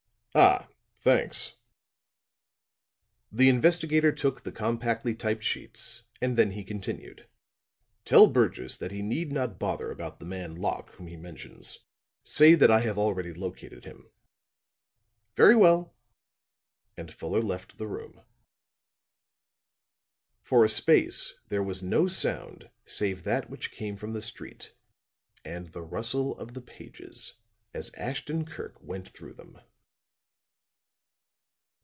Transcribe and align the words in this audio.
"Ah, 0.33 0.69
thanks." 1.01 1.57
The 3.33 3.49
investigator 3.49 4.13
took 4.13 4.43
the 4.45 4.51
compactly 4.53 5.13
typed 5.13 5.43
sheets, 5.43 6.03
and 6.21 6.37
then 6.37 6.51
he 6.51 6.63
continued: 6.63 7.27
"Tell 8.05 8.27
Burgess 8.27 8.77
that 8.77 8.93
he 8.93 9.01
need 9.01 9.33
not 9.33 9.59
bother 9.59 9.91
about 9.91 10.21
the 10.21 10.25
man 10.25 10.55
Locke 10.55 10.91
whom 10.91 11.07
he 11.07 11.17
mentions. 11.17 11.79
Say 12.23 12.55
that 12.55 12.71
I 12.71 12.79
have 12.79 12.97
already 12.97 13.33
located 13.33 13.83
him." 13.83 14.09
"Very 15.35 15.53
well," 15.53 15.97
and 16.95 17.13
Fuller 17.13 17.41
left 17.41 17.77
the 17.77 17.87
room. 17.89 18.21
For 20.39 20.63
a 20.63 20.69
space 20.69 21.33
there 21.49 21.61
was 21.61 21.83
no 21.83 22.07
sound 22.07 22.69
save 22.85 23.25
that 23.25 23.49
which 23.49 23.69
came 23.69 23.97
from 23.97 24.13
the 24.13 24.21
street 24.21 24.73
and 25.43 25.67
the 25.73 25.83
rustle 25.83 26.37
of 26.37 26.53
the 26.53 26.61
pages 26.61 27.33
as 27.73 27.93
Ashton 27.95 28.45
Kirk 28.45 28.81
went 28.81 29.09
through 29.09 29.33
them. 29.33 29.59